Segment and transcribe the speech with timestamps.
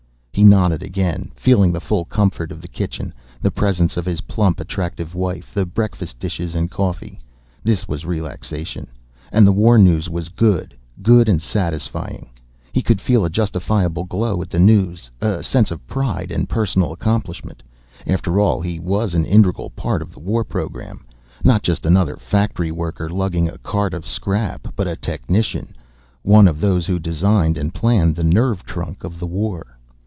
[0.33, 3.13] He nodded again, feeling the full comfort of the kitchen,
[3.43, 7.19] the presence of his plump, attractive wife, the breakfast dishes and coffee.
[7.63, 8.87] This was relaxation.
[9.31, 12.29] And the war news was good, good and satisfying.
[12.71, 16.91] He could feel a justifiable glow at the news, a sense of pride and personal
[16.91, 17.61] accomplishment.
[18.07, 21.05] After all, he was an integral part of the war program,
[21.43, 25.75] not just another factory worker lugging a cart of scrap, but a technician,
[26.23, 29.77] one of those who designed and planned the nerve trunk of the war.